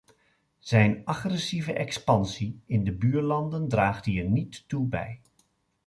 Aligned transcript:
Zijn 0.59 1.01
agressieve 1.05 1.73
expansie 1.73 2.59
in 2.65 2.83
de 2.83 2.91
buurlanden 2.91 3.67
draagt 3.67 4.05
hier 4.05 4.25
niet 4.25 4.63
toe 4.67 4.85
bij. 4.87 5.19